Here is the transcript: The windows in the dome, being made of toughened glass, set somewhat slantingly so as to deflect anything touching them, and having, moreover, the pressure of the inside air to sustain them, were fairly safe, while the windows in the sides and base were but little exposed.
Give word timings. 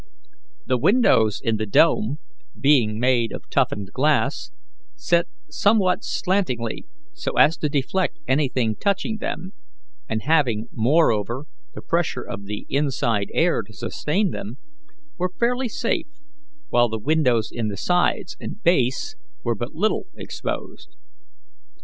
The 0.65 0.79
windows 0.79 1.39
in 1.43 1.57
the 1.57 1.67
dome, 1.67 2.17
being 2.59 2.97
made 2.97 3.31
of 3.31 3.47
toughened 3.51 3.91
glass, 3.93 4.49
set 4.95 5.27
somewhat 5.47 6.03
slantingly 6.03 6.87
so 7.13 7.33
as 7.33 7.55
to 7.57 7.69
deflect 7.69 8.17
anything 8.27 8.75
touching 8.75 9.17
them, 9.17 9.53
and 10.09 10.23
having, 10.23 10.69
moreover, 10.71 11.45
the 11.75 11.83
pressure 11.83 12.23
of 12.23 12.45
the 12.45 12.65
inside 12.67 13.29
air 13.35 13.61
to 13.61 13.73
sustain 13.73 14.31
them, 14.31 14.57
were 15.19 15.35
fairly 15.39 15.69
safe, 15.69 16.07
while 16.69 16.89
the 16.89 16.97
windows 16.97 17.51
in 17.51 17.67
the 17.67 17.77
sides 17.77 18.35
and 18.39 18.63
base 18.63 19.15
were 19.43 19.53
but 19.53 19.75
little 19.75 20.07
exposed. 20.15 20.95